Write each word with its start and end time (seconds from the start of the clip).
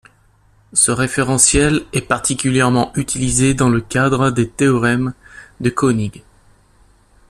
Ce 0.73 0.89
référentiel 0.89 1.83
est 1.93 2.01
particulièrement 2.01 2.91
utilisé 2.95 3.53
dans 3.53 3.69
le 3.69 3.81
cadre 3.81 4.31
des 4.31 4.49
théorèmes 4.49 5.13
de 5.59 5.69
König. 5.69 6.23